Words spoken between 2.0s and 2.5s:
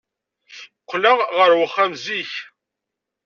zik.